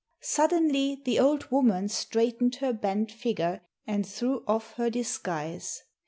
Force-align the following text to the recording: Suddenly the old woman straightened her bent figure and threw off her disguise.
Suddenly 0.23 0.99
the 1.05 1.19
old 1.19 1.51
woman 1.51 1.87
straightened 1.87 2.55
her 2.55 2.73
bent 2.73 3.11
figure 3.11 3.61
and 3.85 4.03
threw 4.03 4.43
off 4.47 4.73
her 4.73 4.89
disguise. 4.89 5.83